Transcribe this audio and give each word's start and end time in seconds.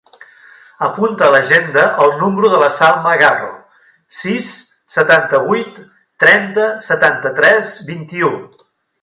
Apunta 0.85 1.25
a 1.25 1.33
l'agenda 1.33 1.83
el 2.05 2.13
número 2.21 2.49
de 2.53 2.61
la 2.63 2.69
Salma 2.77 3.11
Garro: 3.23 3.51
sis, 4.21 4.49
setanta-vuit, 4.95 5.79
trenta, 6.25 6.67
setanta-tres, 6.89 7.73
vint-i-u. 7.93 8.35